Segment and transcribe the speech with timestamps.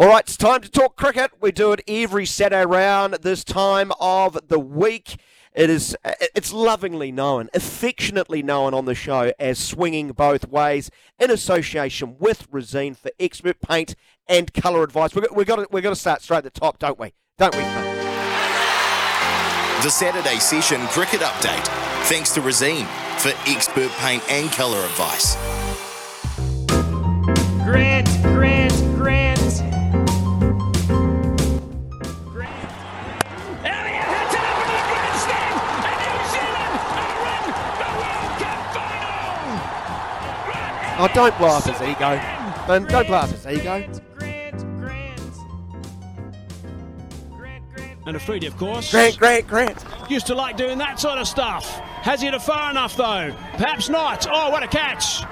[0.00, 1.32] All right, it's time to talk cricket.
[1.40, 5.16] We do it every Saturday round this time of the week.
[5.52, 5.96] It is
[6.36, 12.48] it's lovingly known, affectionately known on the show as swinging both ways in association with
[12.52, 13.96] Resene for expert paint
[14.28, 15.12] and colour advice.
[15.12, 17.12] Got, we've, got we've got to start straight at the top, don't we?
[17.36, 17.62] Don't we,
[19.82, 21.66] The Saturday Session Cricket Update.
[22.04, 22.86] Thanks to Resene
[23.18, 25.87] for expert paint and colour advice.
[41.00, 42.20] Oh, don't blow up his ego.
[42.66, 43.88] Don't, don't blow up his ego.
[48.04, 48.90] And Afridi, of course.
[48.90, 49.84] Grant, Grant, Grant.
[50.08, 51.78] Used to like doing that sort of stuff.
[52.02, 53.32] Has he hit it far enough, though?
[53.52, 54.26] Perhaps not.
[54.28, 55.22] Oh, what a catch.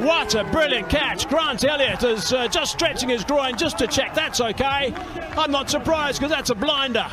[0.00, 1.28] What a brilliant catch.
[1.28, 4.92] Grant Elliott is uh, just stretching his groin just to check that's okay.
[5.38, 7.06] I'm not surprised because that's a blinder.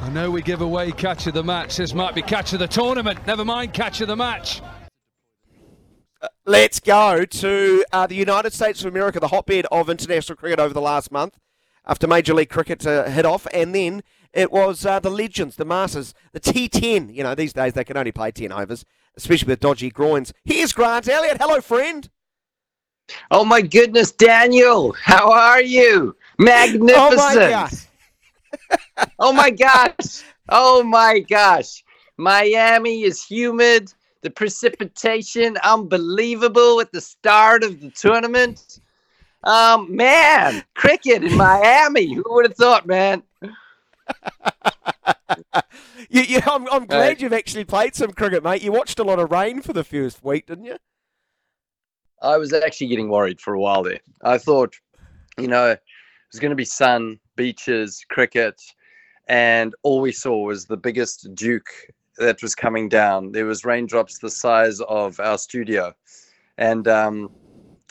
[0.00, 1.76] I know we give away catch of the match.
[1.76, 3.26] This might be catch of the tournament.
[3.26, 4.62] Never mind catch of the match.
[6.50, 10.74] Let's go to uh, the United States of America, the hotbed of international cricket over
[10.74, 11.38] the last month,
[11.86, 15.64] after Major League Cricket to hit off, and then it was uh, the legends, the
[15.64, 17.14] Masters, the T10.
[17.14, 18.84] You know, these days they can only play 10 overs,
[19.16, 20.32] especially with dodgy groins.
[20.44, 21.36] Here's Grant Elliott.
[21.40, 22.10] Hello, friend.
[23.30, 26.16] Oh my goodness, Daniel, how are you?
[26.36, 26.90] Magnificent.
[26.98, 27.14] Oh
[28.96, 30.24] my oh my gosh.
[30.48, 31.84] Oh my gosh.
[32.16, 33.94] Miami is humid.
[34.22, 38.80] The precipitation unbelievable at the start of the tournament.
[39.44, 42.14] Um, man, cricket in Miami.
[42.14, 43.22] Who would have thought, man?
[46.10, 48.62] you, you, I'm, I'm glad you've actually played some cricket, mate.
[48.62, 50.76] You watched a lot of rain for the first week, didn't you?
[52.22, 54.00] I was actually getting worried for a while there.
[54.22, 54.74] I thought,
[55.38, 55.80] you know, it
[56.30, 58.60] was going to be sun, beaches, cricket,
[59.28, 61.70] and all we saw was the biggest duke
[62.20, 63.32] that was coming down.
[63.32, 65.94] There was raindrops the size of our studio,
[66.58, 67.30] and um,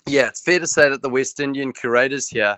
[0.08, 2.58] yeah, it's fair to say that the West Indian curators here,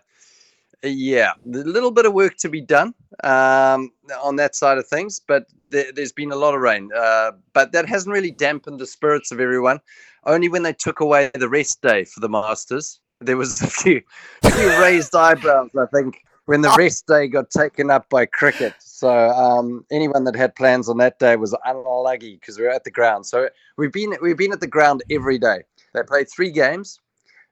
[0.84, 2.94] yeah, a little bit of work to be done
[3.24, 3.92] um,
[4.24, 6.90] on that side of things, but there, there's been a lot of rain.
[6.96, 9.80] Uh, but that hasn't really dampened the spirits of everyone.
[10.26, 14.02] Only when they took away the rest day for the Masters, there was a few,
[14.44, 18.74] few raised eyebrows, I think, when the rest day got taken up by cricket.
[18.80, 22.84] So um, anyone that had plans on that day was unlucky because we were at
[22.84, 23.26] the ground.
[23.26, 25.64] So we've been we've been at the ground every day.
[25.94, 27.00] They played three games.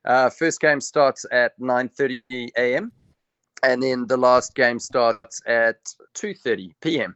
[0.05, 2.91] Uh, first game starts at 9:30 a.m.
[3.63, 5.77] and then the last game starts at
[6.15, 7.15] 2:30 p.m.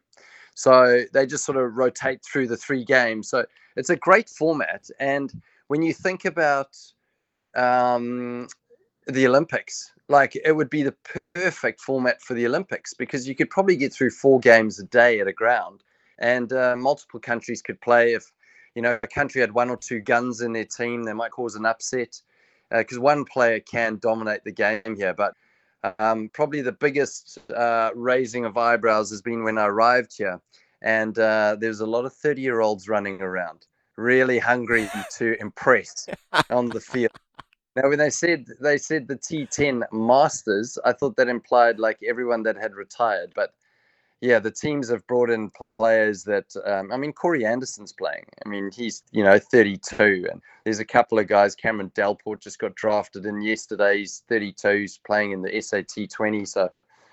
[0.54, 3.28] So they just sort of rotate through the three games.
[3.28, 3.44] So
[3.76, 4.88] it's a great format.
[5.00, 5.32] And
[5.68, 6.76] when you think about
[7.56, 8.48] um,
[9.06, 10.94] the Olympics, like it would be the
[11.34, 15.20] perfect format for the Olympics because you could probably get through four games a day
[15.20, 15.82] at a ground,
[16.18, 18.12] and uh, multiple countries could play.
[18.12, 18.30] If
[18.74, 21.54] you know a country had one or two guns in their team, they might cause
[21.54, 22.20] an upset
[22.70, 25.14] because one player can dominate the game here.
[25.14, 25.34] But
[25.98, 30.40] um, probably the biggest uh, raising of eyebrows has been when I arrived here,
[30.82, 33.66] and uh, there's a lot of 30 year olds running around,
[33.96, 36.08] really hungry to impress
[36.50, 37.12] on the field.
[37.76, 42.44] Now, when they said they said the T10 Masters, I thought that implied like everyone
[42.44, 43.32] that had retired.
[43.34, 43.52] But
[44.20, 48.24] yeah, the teams have brought in players that um, I mean, Corey Anderson's playing.
[48.44, 51.56] I mean, he's you know 32, and there's a couple of guys.
[51.56, 53.98] Cameron Delport just got drafted in yesterday.
[53.98, 54.68] He's 32.
[54.78, 56.44] He's playing in the SAT 20.
[56.44, 56.70] So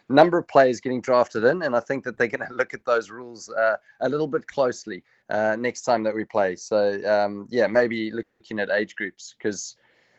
[0.10, 2.86] number of players getting drafted in, and I think that they're going to look at
[2.86, 6.56] those rules uh, a little bit closely uh, next time that we play.
[6.56, 9.76] So um, yeah, maybe looking at age groups because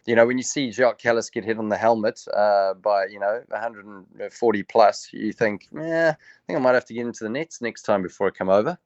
[0.06, 3.20] you know when you see Jacques Kallis get hit on the helmet uh, by you
[3.20, 7.30] know 140 plus, you think, yeah, I think I might have to get into the
[7.30, 8.78] nets next time before I come over.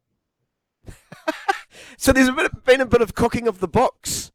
[1.98, 4.30] So there's a bit, of, been a bit of cooking of the books.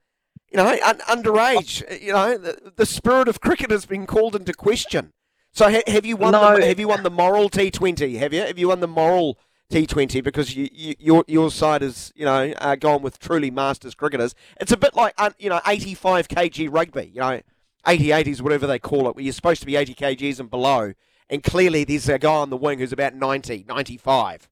[0.51, 1.83] You know, un- underage.
[1.89, 5.13] uh, You know, the, the spirit of cricket has been called into question.
[5.53, 6.31] So ha- have you won?
[6.31, 6.57] No.
[6.57, 8.17] The, have you won the moral T20?
[8.19, 8.41] Have you?
[8.41, 9.37] Have you won the moral
[9.71, 13.95] T20 because you, you, your your side is you know uh, gone with truly masters
[13.95, 14.35] cricketers?
[14.59, 17.11] It's a bit like un- you know 85 kg rugby.
[17.13, 17.41] You know,
[17.87, 20.93] 80 80s whatever they call it, where you're supposed to be 80 kgs and below,
[21.29, 24.49] and clearly there's a guy on the wing who's about 90, 95.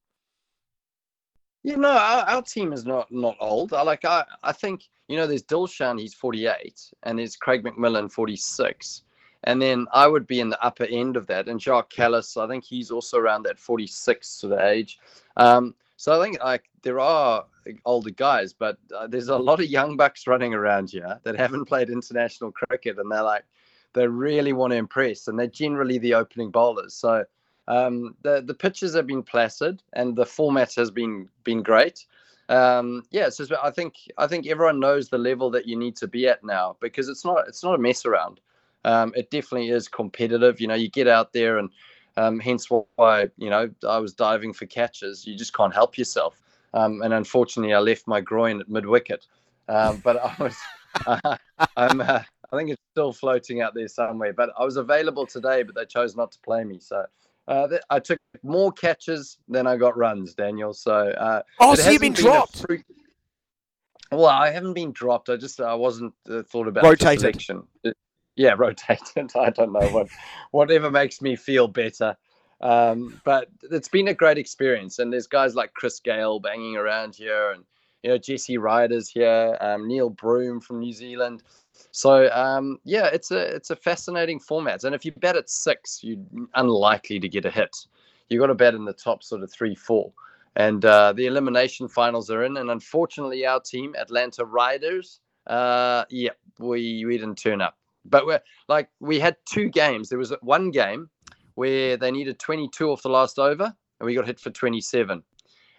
[1.63, 3.74] Yeah, no, our, our team is not not old.
[3.74, 8.12] I like I I think you know there's Dilshan, he's 48, and there's Craig McMillan,
[8.12, 9.04] 46.
[9.45, 11.47] And then I would be in the upper end of that.
[11.47, 15.00] And Jacques Kallis, I think he's also around that 46 sort of age.
[15.38, 17.45] Um, so I think like there are
[17.86, 21.65] older guys, but uh, there's a lot of young bucks running around here that haven't
[21.65, 23.44] played international cricket, and they're like
[23.94, 26.94] they really want to impress, and they're generally the opening bowlers.
[26.94, 27.25] So
[27.68, 32.06] um, the the pitches have been placid, and the format has been been great.
[32.50, 36.07] Um, yeah, so I think I think everyone knows the level that you need to
[36.07, 38.39] be at now because it's not it's not a mess around.
[38.89, 40.59] Um, it definitely is competitive.
[40.59, 41.69] You know, you get out there, and
[42.18, 45.27] um, hence why you know I was diving for catches.
[45.27, 46.41] You just can't help yourself.
[46.74, 49.25] Um, and unfortunately, I left my groin at mid wicket.
[49.68, 50.57] Um, but I was,
[51.06, 51.38] uh,
[51.77, 52.21] I'm, uh,
[52.51, 54.33] I think it's still floating out there somewhere.
[54.33, 56.80] But I was available today, but they chose not to play me.
[56.80, 57.06] So
[57.47, 60.74] uh, th- I took more catches than I got runs, Daniel.
[60.74, 62.65] So uh, oh, so you've been, been dropped.
[62.65, 62.85] Fruit-
[64.12, 65.30] well, I haven't been dropped.
[65.30, 67.21] I just I wasn't uh, thought about rotated.
[68.39, 69.36] Yeah, rotated.
[69.36, 70.07] I don't know what
[70.51, 72.15] whatever makes me feel better.
[72.62, 77.15] Um, but it's been a great experience, and there's guys like Chris Gayle banging around
[77.15, 77.65] here, and
[78.01, 81.44] you know Jesse Ryder's here, um, Neil Broom from New Zealand.
[81.91, 84.85] So um, yeah, it's a it's a fascinating format.
[84.85, 86.24] And if you bet at six, you're
[86.56, 87.75] unlikely to get a hit.
[88.30, 90.13] You got to bet in the top sort of three, four.
[90.56, 96.31] And uh, the elimination finals are in, and unfortunately, our team, Atlanta Riders, uh, yeah,
[96.57, 97.78] we we didn't turn up.
[98.09, 100.09] But we're like we had two games.
[100.09, 101.09] There was one game
[101.56, 105.23] where they needed 22 off the last over, and we got hit for 27.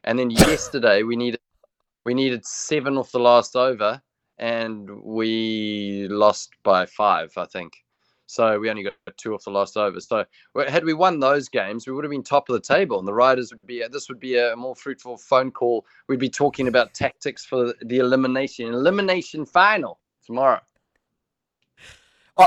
[0.04, 1.40] And then yesterday we needed
[2.04, 4.00] we needed seven off the last over,
[4.38, 7.72] and we lost by five, I think.
[8.26, 9.98] So we only got two off the last over.
[10.00, 10.24] So
[10.68, 13.12] had we won those games, we would have been top of the table, and the
[13.12, 13.84] Riders would be.
[13.90, 15.84] This would be a more fruitful phone call.
[16.08, 20.60] We'd be talking about tactics for the elimination elimination final tomorrow.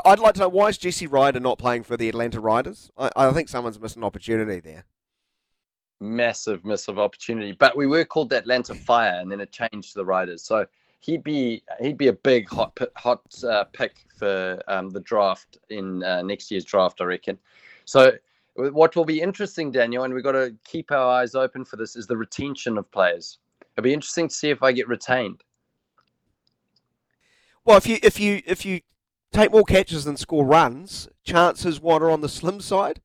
[0.05, 2.91] I'd like to know why is Jesse Ryder not playing for the Atlanta Riders?
[2.97, 4.85] I, I think someone's missed an opportunity there
[6.03, 7.53] massive miss of opportunity.
[7.53, 10.43] But we were called the Atlanta Fire, and then it changed to the Riders.
[10.43, 10.65] So
[10.99, 16.03] he'd be he'd be a big hot hot uh, pick for um, the draft in
[16.03, 17.39] uh, next year's draft, I reckon.
[17.85, 18.11] So
[18.55, 21.95] what will be interesting, Daniel, and we've got to keep our eyes open for this,
[21.95, 23.39] is the retention of players.
[23.75, 25.43] It'll be interesting to see if I get retained.
[27.65, 28.81] Well, if you if you if you
[29.33, 33.01] take more catches than score runs, chances what are on the slim side.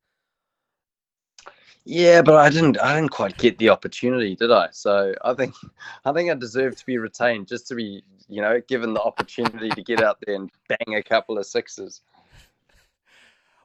[1.85, 2.79] Yeah, but I didn't.
[2.81, 4.69] I didn't quite get the opportunity, did I?
[4.73, 5.55] So I think,
[6.05, 9.71] I think I deserve to be retained, just to be, you know, given the opportunity
[9.71, 12.03] to get out there and bang a couple of sixes.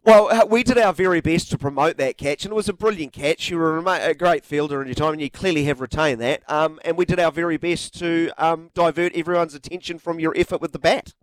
[0.05, 2.73] Well, uh, we did our very best to promote that catch, and it was a
[2.73, 3.49] brilliant catch.
[3.49, 6.49] You were a great fielder in your time, and you clearly have retained that.
[6.49, 10.61] Um, and we did our very best to um, divert everyone's attention from your effort
[10.61, 11.13] with the bat.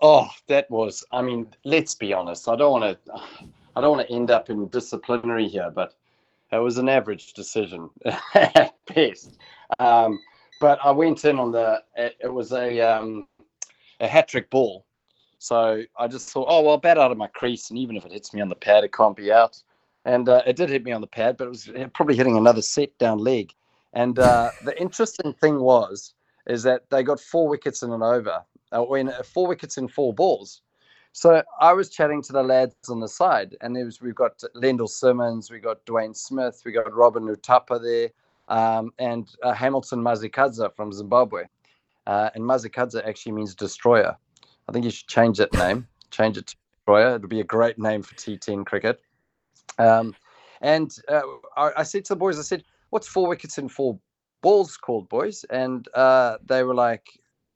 [0.00, 1.04] Oh, that was.
[1.12, 2.48] I mean, let's be honest.
[2.48, 3.20] I don't want to.
[3.76, 5.94] I don't want to end up in disciplinary here, but
[6.52, 7.90] it was an average decision
[8.34, 9.38] at best.
[9.78, 10.20] Um,
[10.60, 11.82] but I went in on the.
[11.96, 13.26] It, was a um,
[14.00, 14.86] a hat trick ball,
[15.38, 18.12] so I just thought, oh well, bat out of my crease, and even if it
[18.12, 19.62] hits me on the pad, it can't be out.
[20.04, 22.62] And uh, it did hit me on the pad, but it was probably hitting another
[22.62, 23.52] set down leg.
[23.92, 26.14] And uh, the interesting thing was
[26.46, 28.42] is that they got four wickets in an over,
[28.72, 30.62] uh, when four wickets in four balls.
[31.12, 34.38] So I was chatting to the lads on the side, and there was we've got
[34.54, 38.10] Lendl Simmons, we got Dwayne Smith, we got Robin Uthappa there,
[38.48, 41.44] um, and uh, Hamilton Masakadza from Zimbabwe.
[42.06, 44.14] Uh, and Masakadza actually means destroyer.
[44.68, 45.86] I think you should change that name.
[46.10, 47.16] Change it to destroyer.
[47.16, 49.00] It would be a great name for T10 cricket.
[49.78, 50.14] Um,
[50.60, 51.22] and uh,
[51.56, 53.98] I, I, said to the boys, I said, "What's four wickets in four
[54.42, 57.06] balls called, boys?" And uh, they were like,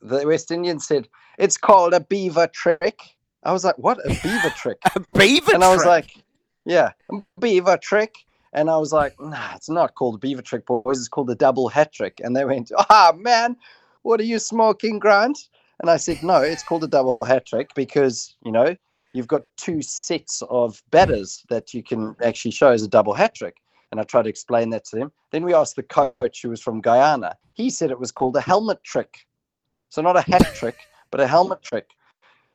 [0.02, 3.99] the West Indians said, "It's called a beaver trick." I was like, what?
[4.04, 4.78] A beaver trick?
[4.95, 6.14] a beaver And I was like,
[6.64, 6.92] yeah,
[7.38, 8.14] beaver trick.
[8.52, 10.99] And I was like, nah, it's not called a beaver trick, boys.
[10.99, 12.21] It's called a double hat trick.
[12.23, 13.57] And they went, ah, man,
[14.02, 15.49] what are you smoking, Grant?
[15.80, 18.76] And I said, no, it's called a double hat trick because, you know,
[19.12, 23.35] you've got two sets of batters that you can actually show as a double hat
[23.35, 23.57] trick.
[23.90, 25.12] And I tried to explain that to them.
[25.30, 27.37] Then we asked the coach who was from Guyana.
[27.54, 29.26] He said it was called a helmet trick.
[29.90, 30.76] So not a hat trick,
[31.11, 31.90] but a helmet trick.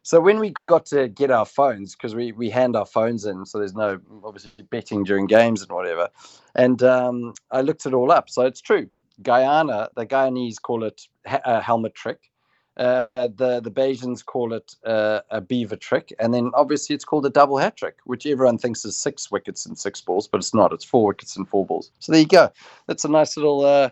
[0.03, 3.45] So when we got to get our phones, because we, we hand our phones in,
[3.45, 6.09] so there's no obviously betting during games and whatever.
[6.55, 8.29] And um, I looked it all up.
[8.29, 8.89] So it's true.
[9.21, 12.31] Guyana, the Guyanese call it a helmet trick.
[12.77, 17.25] Uh, the the Bajans call it uh, a beaver trick, and then obviously it's called
[17.25, 20.53] a double hat trick, which everyone thinks is six wickets and six balls, but it's
[20.53, 20.73] not.
[20.73, 21.89] It's four wickets and four balls.
[21.99, 22.51] So there you go.
[22.87, 23.91] That's a nice little uh,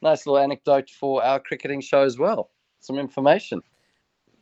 [0.00, 2.48] nice little anecdote for our cricketing show as well.
[2.82, 3.62] Some information.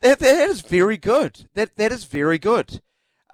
[0.01, 1.47] That, that is very good.
[1.55, 2.81] That that is very good.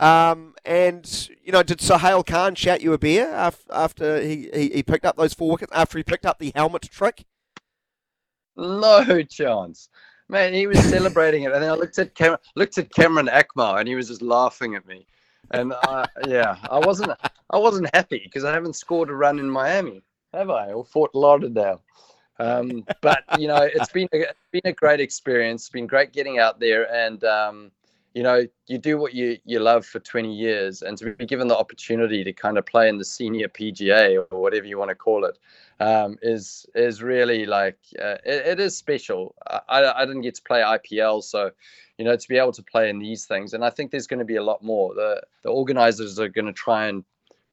[0.01, 4.69] Um, and you know, did Sohail Khan shout you a beer after, after he, he,
[4.71, 5.73] he picked up those four wickets?
[5.73, 7.25] After he picked up the helmet trick?
[8.57, 9.89] No chance.
[10.29, 13.79] Man, he was celebrating it, and then I looked at Cam- looked at Kamran Akmal,
[13.79, 15.07] and he was just laughing at me.
[15.53, 17.13] And I, yeah, I wasn't
[17.51, 20.03] I wasn't happy because I haven't scored a run in Miami,
[20.35, 21.81] have I, or Fort Lauderdale?
[22.39, 25.63] Um, but you know, it's been a, been a great experience.
[25.63, 27.71] It's been great getting out there, and um,
[28.15, 31.49] you know, you do what you you love for 20 years, and to be given
[31.49, 34.95] the opportunity to kind of play in the senior PGA or whatever you want to
[34.95, 35.39] call it,
[35.81, 39.35] um, is is really like uh, it, it is special.
[39.69, 41.51] I, I didn't get to play IPL, so
[41.99, 44.21] you know to be able to play in these things, and I think there's going
[44.21, 44.95] to be a lot more.
[44.95, 47.05] The the organizers are going to try and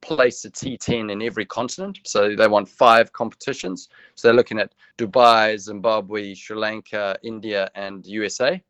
[0.04, 1.98] place a T10 in every continent.
[2.04, 3.88] So they want five competitions.
[4.14, 8.62] So they're looking at Dubai, Zimbabwe, Sri Lanka, India, and USA.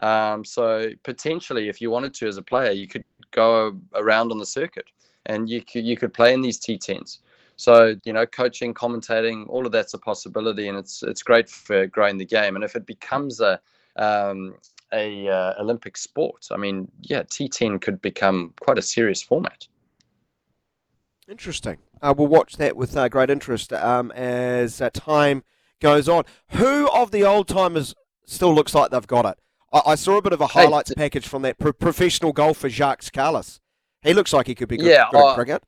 [0.00, 4.38] Um, so potentially, if you wanted to as a player, you could go around on
[4.38, 4.86] the circuit
[5.26, 7.18] and you could, you could play in these T10s.
[7.56, 11.86] So you know, coaching, commentating, all of that's a possibility, and it's it's great for
[11.86, 12.56] growing the game.
[12.56, 13.60] And if it becomes a
[13.96, 14.54] um,
[14.92, 19.68] a uh, Olympic sport, I mean, yeah, T10 could become quite a serious format.
[21.32, 21.78] Interesting.
[22.02, 25.44] Uh, we'll watch that with uh, great interest um, as uh, time
[25.80, 26.24] goes on.
[26.50, 27.94] Who of the old timers
[28.26, 29.38] still looks like they've got it?
[29.72, 32.68] I, I saw a bit of a highlights hey, package from that pro- professional golfer
[32.68, 33.60] Jacques Kallis.
[34.02, 35.62] He looks like he could be good, yeah, good at cricket.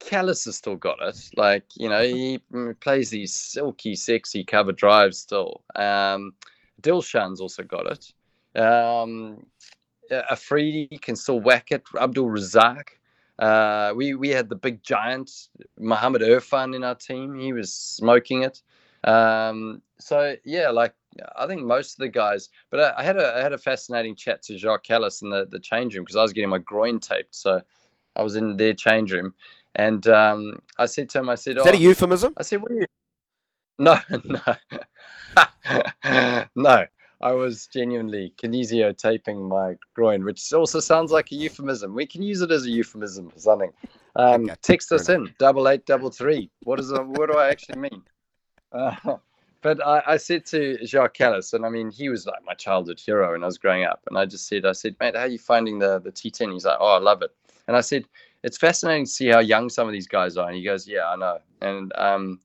[0.00, 1.16] Kallis has still got it.
[1.36, 2.40] Like, you know, he
[2.80, 5.62] plays these silky, sexy cover drives still.
[5.76, 6.34] Um,
[6.82, 8.60] Dilshan's also got it.
[8.60, 9.46] Um,
[10.10, 11.84] Afridi can still whack it.
[11.96, 12.88] Abdul Razzaq.
[13.38, 15.48] Uh, we we had the big giant
[15.78, 17.34] Muhammad Irfan in our team.
[17.38, 18.62] He was smoking it.
[19.04, 20.94] Um, so yeah, like
[21.36, 22.48] I think most of the guys.
[22.70, 25.46] But I, I, had a I had a fascinating chat to Jacques Kallis in the
[25.46, 27.34] the change room because I was getting my groin taped.
[27.34, 27.60] So
[28.16, 29.34] I was in their change room,
[29.74, 32.62] and um, I said to him, I said, "Is that a oh, euphemism?" I said,
[32.62, 32.86] "What are you?"
[33.76, 34.40] No, no,
[36.54, 36.86] no.
[37.24, 41.94] I was genuinely kinesio taping my groin, which also sounds like a euphemism.
[41.94, 43.72] We can use it as a euphemism for something.
[44.14, 44.54] Um, okay.
[44.60, 46.50] Text us in double eight double three.
[46.64, 48.02] What is what do I actually mean?
[48.72, 48.94] Uh,
[49.62, 53.00] but I, I, said to Jacques Kallis, and I mean he was like my childhood
[53.00, 55.26] hero when I was growing up, and I just said, I said, mate, how are
[55.26, 56.52] you finding the the T10?
[56.52, 57.30] He's like, oh, I love it.
[57.66, 58.04] And I said,
[58.42, 60.46] it's fascinating to see how young some of these guys are.
[60.46, 61.38] And he goes, yeah, I know.
[61.62, 62.40] And um,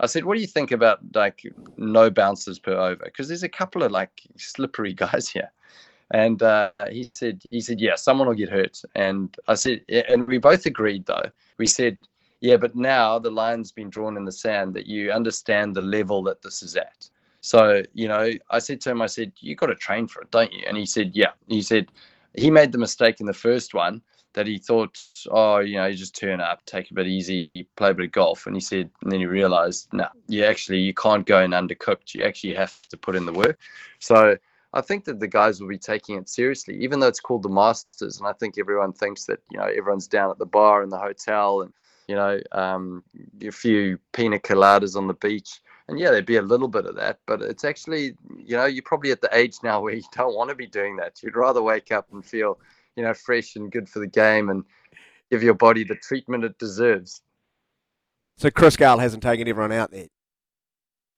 [0.00, 1.42] I said, "What do you think about like
[1.76, 3.04] no bouncers per over?
[3.04, 5.50] Because there's a couple of like slippery guys here."
[6.12, 10.26] And uh, he said, "He said, yeah, someone will get hurt." And I said, and
[10.26, 11.30] we both agreed though.
[11.58, 11.98] We said,
[12.40, 16.22] "Yeah, but now the line's been drawn in the sand that you understand the level
[16.24, 17.08] that this is at."
[17.40, 20.30] So you know, I said to him, I said, "You got to train for it,
[20.30, 21.90] don't you?" And he said, "Yeah." He said
[22.36, 24.02] he made the mistake in the first one
[24.36, 24.98] that he thought,
[25.30, 28.12] oh, you know, you just turn up, take a bit easy, play a bit of
[28.12, 28.46] golf.
[28.46, 32.14] And he said, and then he realized, no, you actually, you can't go in undercooked.
[32.14, 33.58] You actually have to put in the work.
[33.98, 34.36] So
[34.74, 37.48] I think that the guys will be taking it seriously, even though it's called the
[37.48, 38.18] Masters.
[38.18, 40.98] And I think everyone thinks that, you know, everyone's down at the bar in the
[40.98, 41.72] hotel and,
[42.06, 43.02] you know, um,
[43.40, 45.62] a few pina coladas on the beach.
[45.88, 48.82] And yeah, there'd be a little bit of that, but it's actually, you know, you're
[48.82, 51.22] probably at the age now where you don't want to be doing that.
[51.22, 52.58] You'd rather wake up and feel,
[52.96, 54.64] you know, fresh and good for the game and
[55.30, 57.22] give your body the treatment it deserves.
[58.38, 60.08] So Chris Gayle hasn't taken everyone out there.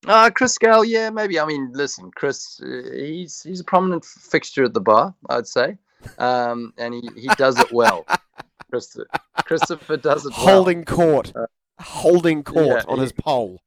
[0.07, 1.41] Uh, Chris Gayle, yeah, maybe.
[1.41, 5.77] I mean, listen, Chris, uh, he's he's a prominent fixture at the bar, I'd say,
[6.19, 8.07] um, and he, he does it well.
[8.71, 9.09] Christopher,
[9.45, 10.47] Christopher does it well.
[10.47, 10.97] holding well.
[10.97, 11.47] court, uh,
[11.81, 13.61] holding court yeah, on he, his pole.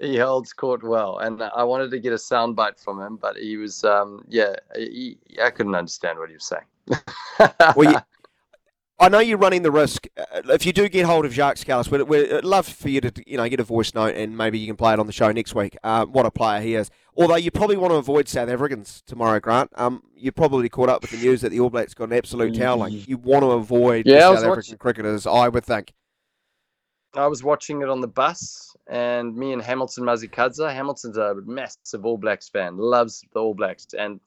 [0.00, 3.56] He holds court well, and I wanted to get a soundbite from him, but he
[3.56, 6.64] was, um, yeah, he, I couldn't understand what he was saying
[7.76, 7.98] well, you,
[9.00, 10.08] I know you're running the risk.
[10.16, 13.12] Uh, if you do get hold of Jacques Kallis, we'd, we'd, love for you to
[13.26, 15.30] you know get a voice note and maybe you can play it on the show
[15.30, 15.76] next week.
[15.84, 16.90] Uh, what a player he is.
[17.16, 19.70] Although you probably want to avoid South Africans tomorrow, Grant.
[19.76, 22.56] Um, you probably caught up with the news that the All Blacks got an absolute
[22.56, 22.92] toweling.
[23.06, 25.92] You want to avoid yeah, South African watching, cricketers, I would think.
[27.18, 30.72] I was watching it on the bus, and me and Hamilton Masakadza.
[30.72, 34.20] Hamilton's a massive All Blacks fan, loves the All Blacks, and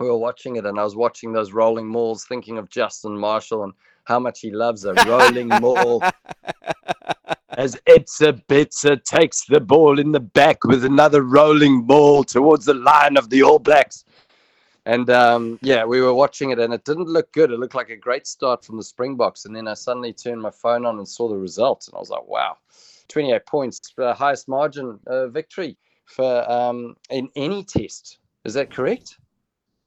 [0.00, 3.64] we were watching it and I was watching those rolling mauls, thinking of Justin Marshall
[3.64, 3.72] and
[4.04, 6.02] how much he loves a rolling maul.
[7.50, 13.16] as Etzebeth takes the ball in the back with another rolling ball towards the line
[13.16, 14.04] of the All Blacks.
[14.86, 17.50] And um, yeah, we were watching it and it didn't look good.
[17.50, 19.46] It looked like a great start from the Springboks.
[19.46, 21.88] And then I suddenly turned my phone on and saw the results.
[21.88, 22.58] And I was like, wow,
[23.08, 28.18] 28 points, uh, highest margin uh, victory for um, in any test.
[28.44, 29.16] Is that correct?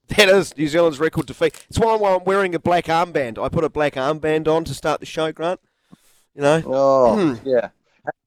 [0.10, 1.66] That is New Zealand's record defeat.
[1.70, 3.38] It's why I'm wearing a black armband.
[3.38, 5.60] I put a black armband on to start the show, Grant.
[6.34, 6.64] You know?
[6.66, 7.70] Oh, yeah.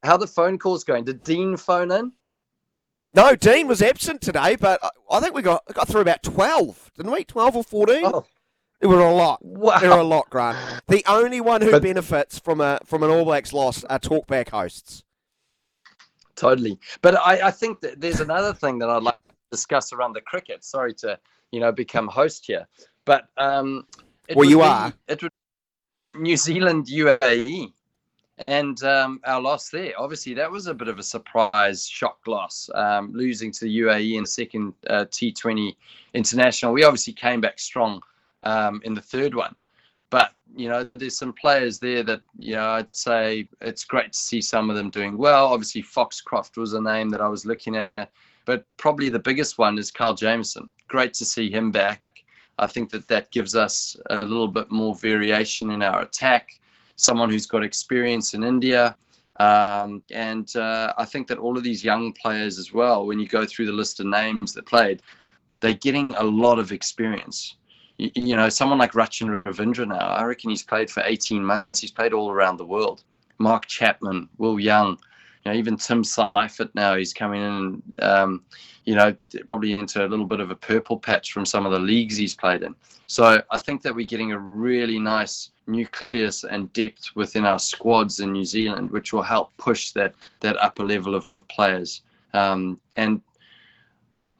[0.02, 1.04] How the phone calls going?
[1.04, 2.12] Did Dean phone in?
[3.14, 7.10] No, Dean was absent today, but I- think we got got through about 12, didn't
[7.12, 7.24] we?
[7.24, 8.02] 12 or 14?
[8.06, 8.24] Oh,
[8.80, 9.44] There were a lot.
[9.44, 9.78] wow.
[9.80, 10.56] There were a lot, Grant.
[10.86, 14.50] The only one who But- benefits from a from an All Blacks loss are talkback
[14.50, 15.02] hosts.
[16.36, 16.78] Totally.
[17.02, 20.20] But I, I think that there's another thing that I'd like to discuss around the
[20.22, 20.64] cricket.
[20.64, 21.18] Sorry to,
[21.50, 22.66] you know, become host here.
[23.04, 23.86] But um
[24.34, 24.92] Well, you be- are.
[25.08, 25.32] It would
[26.14, 27.72] New Zealand UAE.
[28.46, 32.70] And um, our loss there, obviously, that was a bit of a surprise shock loss,
[32.74, 35.74] um, losing to the UAE in the second uh, T20
[36.14, 36.72] international.
[36.72, 38.02] We obviously came back strong
[38.42, 39.54] um, in the third one.
[40.10, 44.18] But, you know, there's some players there that, you know, I'd say it's great to
[44.18, 45.46] see some of them doing well.
[45.46, 48.10] Obviously, Foxcroft was a name that I was looking at.
[48.44, 50.68] But probably the biggest one is Kyle Jamieson.
[50.88, 52.02] Great to see him back.
[52.58, 56.59] I think that that gives us a little bit more variation in our attack.
[57.00, 58.94] Someone who's got experience in India.
[59.38, 63.26] Um, and uh, I think that all of these young players as well, when you
[63.26, 65.00] go through the list of names that played,
[65.60, 67.56] they're getting a lot of experience.
[67.96, 71.80] You, you know, someone like Rachin Ravindra now, I reckon he's played for 18 months.
[71.80, 73.02] He's played all around the world.
[73.38, 74.98] Mark Chapman, Will Young,
[75.44, 78.44] you know, even Tim Seifert now, he's coming in, um,
[78.84, 79.14] you know,
[79.50, 82.34] probably into a little bit of a purple patch from some of the leagues he's
[82.34, 82.74] played in.
[83.06, 88.20] So I think that we're getting a really nice nucleus and depth within our squads
[88.20, 92.02] in New Zealand, which will help push that that upper level of players.
[92.34, 93.20] Um, and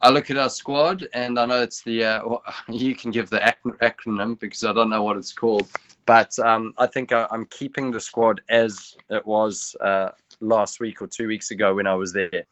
[0.01, 2.37] I look at our squad, and I know it's the uh,
[2.69, 3.39] you can give the
[3.81, 5.69] acronym because I don't know what it's called,
[6.05, 10.09] but um, I think I, I'm keeping the squad as it was uh,
[10.41, 12.43] last week or two weeks ago when I was there.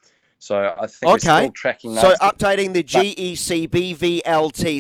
[0.42, 1.20] So I think we're Okay.
[1.20, 4.78] still tracking So updating the E GECBVLT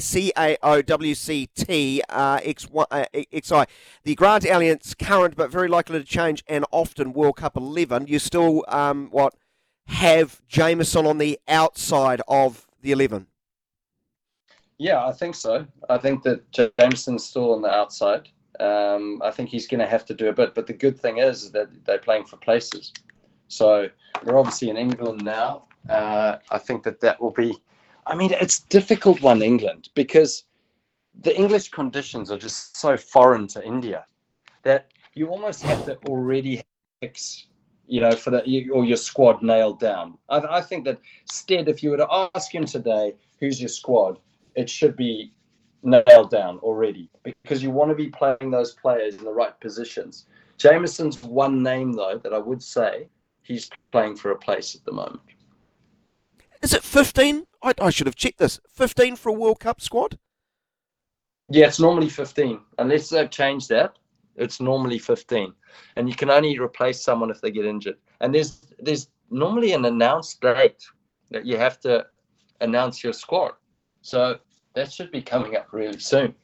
[0.63, 3.63] CAOWCT uh, X1, uh, XI,
[4.03, 8.07] the Grant Elliott's current but very likely to change and often World Cup 11.
[8.07, 9.35] You still um, what
[9.87, 13.27] have Jamieson on the outside of the 11.
[14.77, 15.67] Yeah, I think so.
[15.89, 18.29] I think that Jamieson's still on the outside.
[18.59, 20.53] Um, I think he's going to have to do a bit.
[20.53, 22.93] But the good thing is that they're playing for places.
[23.47, 23.89] So
[24.23, 25.65] we're obviously in England now.
[25.89, 27.57] Uh, I think that that will be.
[28.05, 30.43] I mean, it's difficult one England because
[31.21, 34.05] the English conditions are just so foreign to India
[34.63, 36.61] that you almost have to already
[37.01, 37.47] fix,
[37.87, 38.43] you know, for that
[38.73, 40.17] or your squad nailed down.
[40.29, 40.99] I, I think that
[41.31, 44.19] Stead, if you were to ask him today, who's your squad,
[44.55, 45.31] it should be
[45.83, 50.25] nailed down already because you want to be playing those players in the right positions.
[50.57, 53.07] Jamieson's one name though that I would say
[53.43, 55.21] he's playing for a place at the moment.
[56.61, 57.45] Is it 15?
[57.63, 58.59] I, I should have checked this.
[58.73, 60.17] 15 for a World Cup squad?
[61.49, 62.59] Yeah, it's normally 15.
[62.77, 63.97] Unless they've changed that,
[64.35, 65.53] it's normally 15.
[65.95, 67.97] And you can only replace someone if they get injured.
[68.21, 70.83] And there's there's normally an announced date
[71.31, 72.05] that you have to
[72.61, 73.51] announce your squad.
[74.01, 74.39] So
[74.73, 76.36] that should be coming up really soon.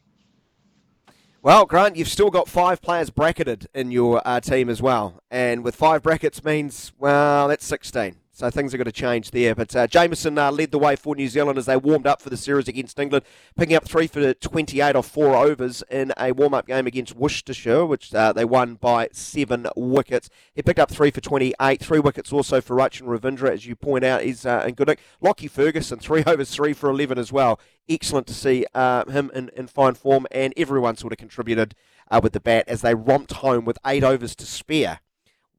[1.42, 5.22] Well, Grant, you've still got five players bracketed in your uh, team as well.
[5.30, 8.16] And with five brackets means, well, that's 16.
[8.36, 9.56] So things are going to change there.
[9.56, 12.30] But uh, Jamieson uh, led the way for New Zealand as they warmed up for
[12.30, 13.24] the series against England,
[13.58, 17.86] picking up three for 28 off four overs in a warm up game against Worcestershire,
[17.86, 20.30] which uh, they won by seven wickets.
[20.54, 24.04] He picked up three for 28, three wickets also for Rachin Ravindra, as you point
[24.04, 25.00] out, is uh, in good nick.
[25.22, 27.58] Lockie Ferguson, three overs, three for 11 as well.
[27.88, 31.74] Excellent to see uh, him in, in fine form, and everyone sort of contributed
[32.12, 35.00] uh, with the bat as they romped home with eight overs to spare.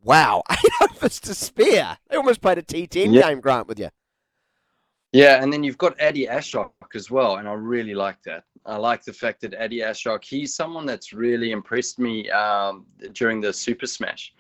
[0.07, 1.99] Wow, eight overs to spare.
[2.09, 3.23] They almost played a T10 Yeah.
[3.23, 3.89] game, Grant, with you.
[5.13, 8.45] Yeah, and then you've got Adi Ashok as well, and I really like that.
[8.65, 13.41] I like the fact that Adi Ashok, he's someone that's really impressed me um, during
[13.41, 14.33] the Super Smash.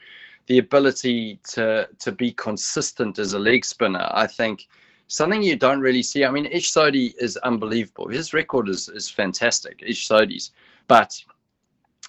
[0.47, 4.69] The ability to to be consistent as a leg spinner, I think,
[5.09, 6.25] something you don't really see.
[6.25, 8.07] I mean, Ish Sodhi is unbelievable.
[8.09, 10.53] His record is is fantastic, Ish Sodhi's,
[10.87, 11.21] but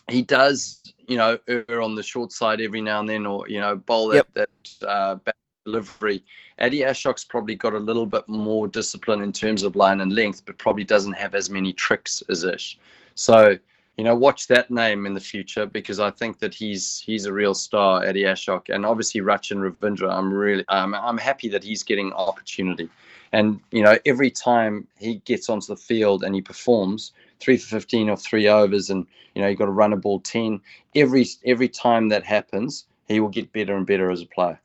[0.09, 3.59] he does, you know, err on the short side every now and then, or you
[3.59, 4.27] know, bowl Yep.
[4.33, 5.35] that that uh, back
[5.67, 6.23] delivery.
[6.59, 10.43] Adi Ashok's probably got a little bit more discipline in terms of line and length,
[10.45, 12.79] but probably doesn't have as many tricks as Ish.
[13.15, 13.57] So,
[13.97, 17.33] you know, watch that name in the future because I think that he's he's a
[17.33, 20.11] real star, Adi Ashok, and obviously Rachin Ravindra.
[20.11, 22.89] I'm really um, I'm happy that he's getting opportunity,
[23.33, 27.67] and you know, every time he gets onto the field and he performs three for
[27.67, 30.62] fifteen or three overs, and you know, you got to run a ball ten.
[30.95, 34.60] Every every time that happens, he will get better and better as a player.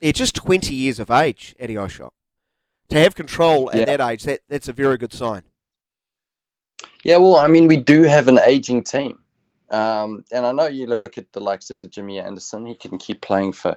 [0.00, 2.10] Yeah, just 20 years of age, Adi Ashok.
[2.90, 3.96] To have control at Yeah.
[3.96, 5.44] that age, that, that's a very good sign.
[7.04, 9.18] Yeah, well, I mean, we do have an aging team.
[9.70, 13.20] Um, and I know you look at the likes of Jimmy Anderson, he can keep
[13.20, 13.76] playing for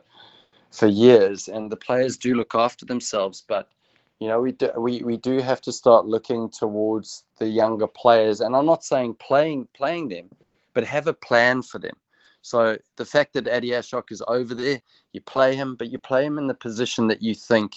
[0.70, 3.44] for years, and the players do look after themselves.
[3.48, 3.70] But
[4.20, 8.42] you know, we do we, we do have to start looking towards the younger players.
[8.42, 10.30] And I'm not saying playing playing them,
[10.74, 11.96] but have a plan for them.
[12.42, 14.82] So the fact that Adi Ashok is over there,
[15.14, 17.74] you play him, but you play him in the position that you think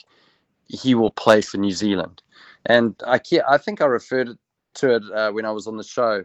[0.69, 2.23] he will play for New Zealand.
[2.67, 4.39] And I I think I referred
[4.75, 6.25] to it uh, when I was on the show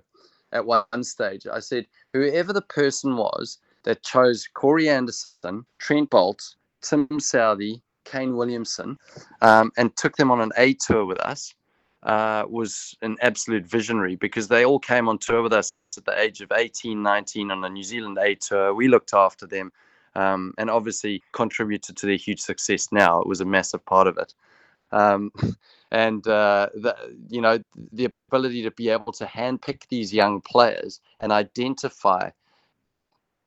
[0.51, 1.45] at one stage.
[1.51, 8.36] I said, whoever the person was that chose Corey Anderson, Trent Boult, Tim Southee, Kane
[8.36, 8.98] Williamson,
[9.41, 11.54] um, and took them on an A tour with us,
[12.04, 16.20] uh, was an absolute visionary because they all came on tour with us at the
[16.20, 18.74] age of 18, 19 on a New Zealand A tour.
[18.74, 19.72] We looked after them
[20.15, 23.22] um, and obviously contributed to their huge success now.
[23.22, 24.34] It was a massive part of it.
[24.91, 25.32] Um,
[25.91, 26.96] and uh, the,
[27.30, 27.60] you know
[27.91, 32.30] the ability to be able to handpick these young players and identify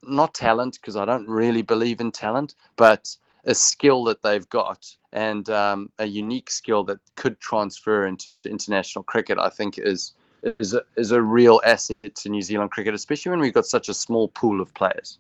[0.03, 3.17] not talent because I don't really believe in talent, but
[3.49, 9.03] a skill that they've got and um, a unique skill that could transfer into international
[9.03, 9.39] cricket.
[9.39, 13.41] I think is is a, is a real asset to New Zealand cricket, especially when
[13.41, 15.19] we've got such a small pool of players.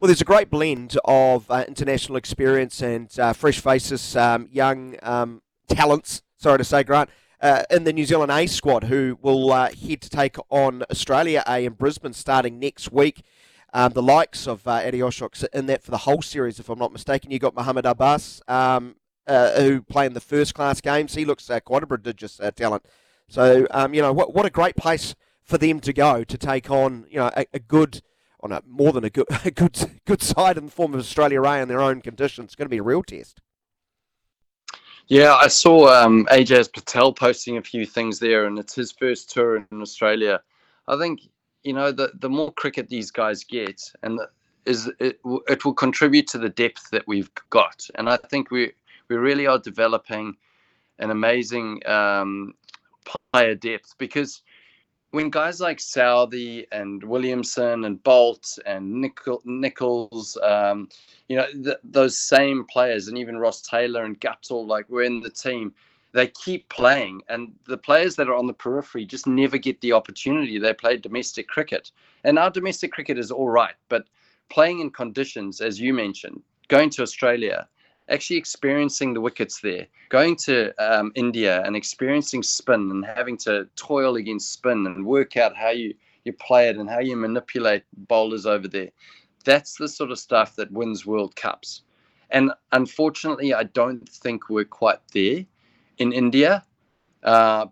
[0.00, 4.96] Well, there's a great blend of uh, international experience and uh, fresh faces, um, young
[5.02, 9.52] um, talents, sorry to say, Grant, uh, in the New Zealand A squad who will
[9.52, 13.22] uh, head to take on Australia A in Brisbane starting next week.
[13.74, 16.78] Um, the likes of uh, Adi Ashok's in that for the whole series, if I'm
[16.78, 17.32] not mistaken.
[17.32, 18.94] You've got Mohammed Abbas, um,
[19.26, 21.14] uh, who play in the first class games.
[21.14, 22.84] He looks uh, quite a prodigious uh, talent.
[23.28, 26.70] So, um, you know, what, what a great place for them to go to take
[26.70, 28.00] on, you know, a, a good
[28.40, 31.42] on a more than a good a good good side in the form of Australia
[31.42, 32.46] A in their own conditions.
[32.46, 33.40] It's going to be a real test.
[35.08, 39.30] Yeah, I saw um, Ajaz Patel posting a few things there, and it's his first
[39.30, 40.40] tour in Australia.
[40.86, 41.20] I think
[41.64, 44.28] you know the the more cricket these guys get, and the,
[44.66, 48.72] is it, it will contribute to the depth that we've got, and I think we
[49.08, 50.36] we really are developing
[50.98, 52.54] an amazing um,
[53.32, 54.42] player depth because
[55.14, 60.88] when guys like Southee and Williamson and Boult and Nichol, Nicholls, um,
[61.28, 65.20] you know, th- those same players, and even Ross Taylor and Guptill, like we're in
[65.20, 65.72] the team,
[66.14, 67.22] they keep playing.
[67.28, 70.58] And the players that are on the periphery just never get the opportunity.
[70.58, 71.90] They play domestic cricket.
[72.22, 74.06] And our domestic cricket is all right, but
[74.48, 77.68] playing in conditions, as you mentioned, going to Australia,
[78.08, 83.68] actually experiencing the wickets there, going to um, India and experiencing spin and having to
[83.74, 85.92] toil against spin and work out how you,
[86.24, 88.90] you play it and how you manipulate bowlers over there.
[89.44, 91.82] That's the sort of stuff that wins World Cups.
[92.30, 95.44] And unfortunately, I don't think we're quite there
[95.98, 96.64] in India
[97.22, 97.66] uh,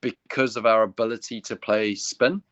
[0.00, 2.42] because of our ability to play spin.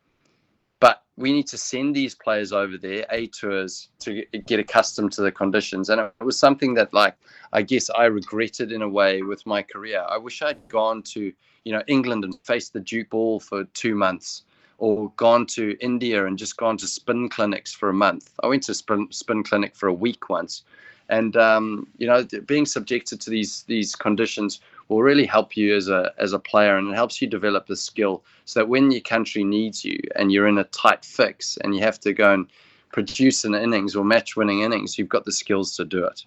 [0.79, 5.23] But we need to send these players over there, A tours, to get accustomed to
[5.23, 5.89] the conditions.
[5.89, 7.15] And it was something that, like,
[7.51, 10.05] I guess I regretted in a way with my career.
[10.07, 13.95] I wish I'd gone to, you know, England and faced the Duke ball for two
[13.95, 14.43] months,
[14.77, 18.33] or gone to India and just gone to spin clinics for a month.
[18.43, 20.63] I went to spin spin clinic for a week once,
[21.09, 25.89] and um, you know, being subjected to these these conditions will really help you as
[25.89, 29.01] a as a player, and it helps you develop the skill so that when your
[29.01, 32.47] country needs you and you're in a tight fix and you have to go and
[32.91, 36.25] produce an innings or match winning innings, you've got the skills to do it.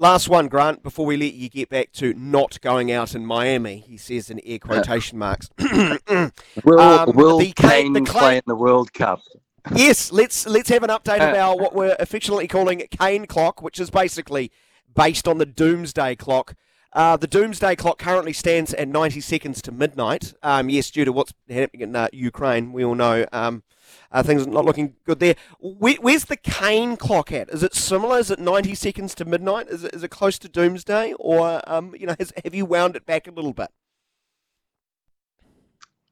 [0.00, 3.78] Last one, Grant, before we let you get back to not going out in Miami,
[3.78, 5.50] he says in air quotation marks.
[6.64, 9.20] Will Um, Will the Ca- Kane the Cla- play in the World Cup?
[9.74, 13.90] yes, let's let's have an update about what we're affectionately calling Kane clock, which is
[13.90, 14.52] basically
[14.94, 16.54] based on the Doomsday clock.
[16.92, 20.32] Uh, the Doomsday clock currently stands at 90 seconds to midnight.
[20.42, 23.62] Um, yes, due to what's happening in uh, Ukraine, we all know um,
[24.10, 25.36] uh, things are not looking good there.
[25.60, 27.50] Where, where's the Kane clock at?
[27.50, 28.18] Is it similar?
[28.18, 29.68] Is it 90 seconds to midnight?
[29.68, 32.96] Is it, is it close to Doomsday, or um, you know, has, have you wound
[32.96, 33.68] it back a little bit?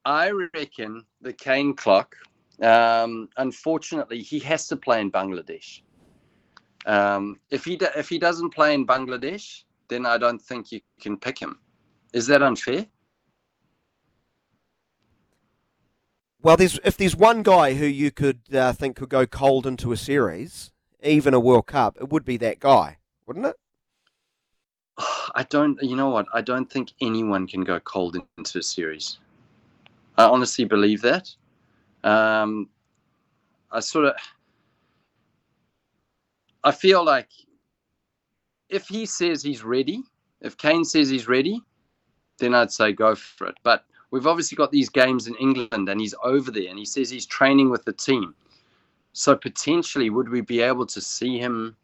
[0.04, 2.16] I reckon the Kane clock.
[2.62, 5.80] Um, unfortunately, he has to play in Bangladesh.
[6.86, 10.80] Um, if he do, if he doesn't play in Bangladesh, then I don't think you
[11.00, 11.58] can pick him.
[12.12, 12.86] Is that unfair?
[16.42, 19.90] Well, there's if there's one guy who you could uh, think could go cold into
[19.90, 20.70] a series,
[21.02, 23.56] even a World Cup, it would be that guy, wouldn't it?
[25.34, 25.82] I don't.
[25.82, 26.26] You know what?
[26.32, 29.18] I don't think anyone can go cold into a series.
[30.16, 31.34] I honestly believe that.
[32.04, 32.68] Um,
[33.72, 34.14] I sort of.
[36.62, 37.28] I feel like
[38.68, 40.02] if he says he's ready,
[40.40, 41.60] if Kane says he's ready,
[42.38, 43.56] then I'd say go for it.
[43.62, 47.10] But we've obviously got these games in England and he's over there and he says
[47.10, 48.34] he's training with the team.
[49.12, 51.74] So potentially, would we be able to see him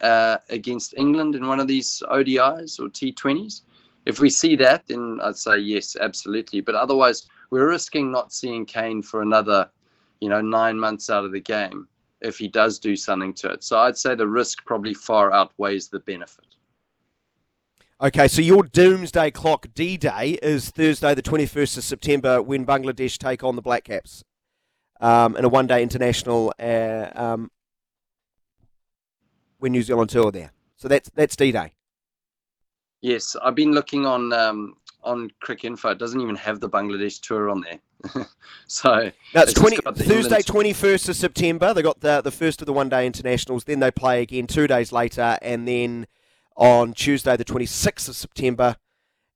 [0.00, 3.62] uh, against England in one of these ODIs or T20s?
[4.06, 6.60] If we see that, then I'd say yes, absolutely.
[6.60, 9.70] But otherwise, we're risking not seeing Kane for another,
[10.20, 11.88] you know, nine months out of the game
[12.22, 13.64] if he does do something to it.
[13.64, 16.44] So I'd say the risk probably far outweighs the benefit.
[18.00, 23.16] Okay, so your doomsday clock D Day is Thursday, the 21st of September, when Bangladesh
[23.16, 24.24] take on the Black Caps
[25.00, 27.50] um, in a one day international uh, um,
[29.58, 30.52] when New Zealand tour there.
[30.76, 31.74] So that's that's D Day.
[33.02, 35.92] Yes, I've been looking on um, on Cricinfo.
[35.92, 38.26] It doesn't even have the Bangladesh tour on there.
[38.66, 41.72] so no, it's, it's 20, Thursday, twenty first of September.
[41.72, 43.64] They got the the first of the one day internationals.
[43.64, 46.06] Then they play again two days later, and then
[46.56, 48.76] on Tuesday, the 26th of September.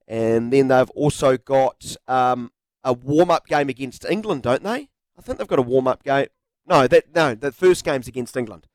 [0.08, 2.52] And then they've also got um,
[2.84, 4.90] a warm up game against England, don't they?
[5.18, 6.26] I think they've got a warm up game.
[6.66, 8.66] No, that no, the first game's against England,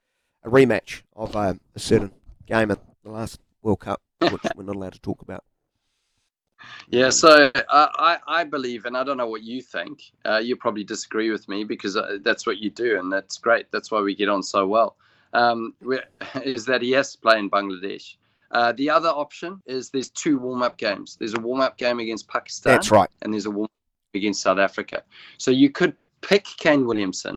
[0.43, 2.11] a rematch of uh, a certain
[2.45, 5.43] game at the last World Cup, which we're not allowed to talk about.
[6.89, 10.11] Yeah, so I, I believe, and I don't know what you think.
[10.25, 13.71] Uh, you probably disagree with me because uh, that's what you do, and that's great.
[13.71, 14.97] That's why we get on so well.
[15.33, 15.73] Um,
[16.43, 18.15] is that he has to play in Bangladesh?
[18.51, 21.15] Uh, the other option is there's two warm up games.
[21.17, 22.73] There's a warm up game against Pakistan.
[22.73, 23.09] That's right.
[23.21, 25.03] And there's a warm up against South Africa.
[25.37, 27.35] So you could pick Kane Williamson,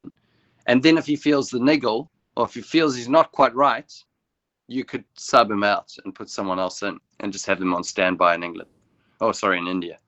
[0.67, 3.93] and then if he feels the niggle, or if he feels he's not quite right,
[4.67, 7.85] you could sub him out and put someone else in and just have them on
[7.85, 8.71] standby in England.
[9.20, 9.98] Oh, sorry, in India.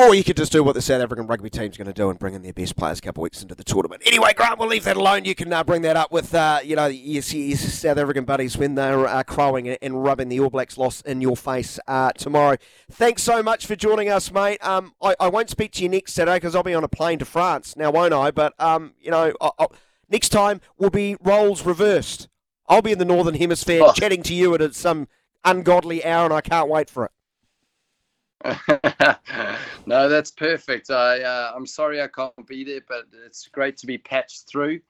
[0.00, 2.18] Or you could just do what the South African rugby team's going to do and
[2.18, 4.00] bring in their best players a couple of weeks into the tournament.
[4.06, 5.26] Anyway, Grant, we'll leave that alone.
[5.26, 8.56] You can uh, bring that up with, uh, you know, your, your, South African buddies
[8.56, 12.56] when they're uh, crowing and rubbing the All Blacks loss in your face uh, tomorrow.
[12.90, 14.64] Thanks so much for joining us, mate.
[14.66, 17.18] Um, I, I won't speak to you next Saturday because I'll be on a plane
[17.18, 18.30] to France now, won't I?
[18.30, 19.66] But, um, you know, I, I,
[20.08, 22.26] next time will be roles reversed.
[22.68, 23.92] I'll be in the Northern Hemisphere oh.
[23.92, 25.08] chatting to you at some
[25.44, 27.10] ungodly hour, and I can't wait for it.
[29.86, 30.90] no, that's perfect.
[30.90, 34.80] I uh, I'm sorry I can't be there, but it's great to be patched through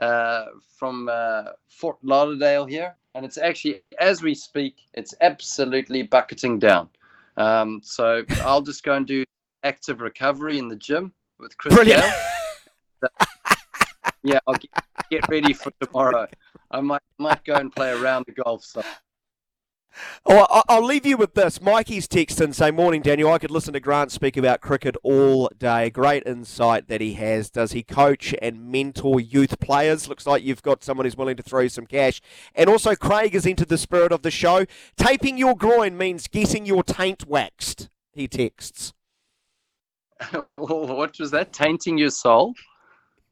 [0.00, 0.46] uh,
[0.78, 6.88] from uh, Fort Lauderdale here, and it's actually as we speak, it's absolutely bucketing down.
[7.36, 9.24] Um, so I'll just go and do
[9.64, 11.74] active recovery in the gym with Chris.
[11.74, 12.04] Brilliant.
[14.22, 14.70] yeah, I'll get,
[15.10, 16.28] get, ready for tomorrow.
[16.70, 18.64] I might might go and play a round of golf.
[18.64, 18.82] So.
[20.24, 21.60] Oh, I'll leave you with this.
[21.60, 23.32] Mikey's text and say, Morning, Daniel.
[23.32, 25.90] I could listen to Grant speak about cricket all day.
[25.90, 27.50] Great insight that he has.
[27.50, 30.08] Does he coach and mentor youth players?
[30.08, 32.20] Looks like you've got someone who's willing to throw you some cash.
[32.54, 34.66] And also, Craig has entered the spirit of the show.
[34.96, 38.92] Taping your groin means getting your taint waxed, he texts.
[40.56, 41.52] what was that?
[41.52, 42.54] Tainting your soul?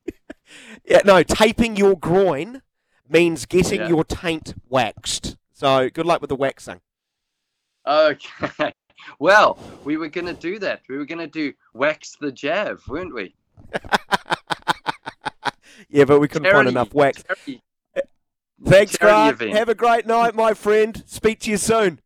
[0.84, 2.62] yeah, no, taping your groin
[3.08, 3.88] means getting yeah.
[3.88, 5.36] your taint waxed.
[5.58, 6.80] So good luck with the waxing.
[7.86, 8.72] Okay.
[9.20, 10.82] Well, we were going to do that.
[10.88, 13.32] We were going to do wax the jab, weren't we?
[15.88, 17.22] yeah, but we couldn't find enough wax.
[18.66, 19.40] Thanks, Grant.
[19.40, 21.00] Have a great night, my friend.
[21.06, 22.00] Speak to you soon.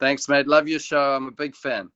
[0.00, 0.48] Thanks, mate.
[0.48, 1.14] Love your show.
[1.14, 1.90] I'm a big fan.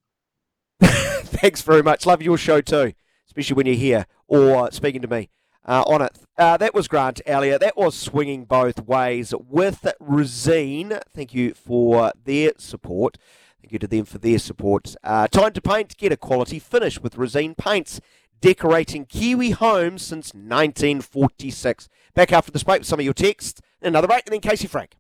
[0.83, 2.05] Thanks very much.
[2.05, 2.93] Love your show too,
[3.27, 5.31] especially when you're here or speaking to me
[5.65, 6.19] uh, on it.
[6.37, 7.61] Uh, that was Grant Elliott.
[7.61, 11.01] That was swinging both ways with Resene.
[11.15, 13.19] Thank you for their support.
[13.63, 14.95] Thank you to them for their support.
[15.03, 15.97] Uh, time to paint.
[15.97, 18.01] Get a quality finish with Resene Paints.
[18.41, 21.89] Decorating Kiwi homes since 1946.
[22.15, 23.63] Back after the break with some of your texts.
[23.81, 24.97] Another break, and then Casey Frank.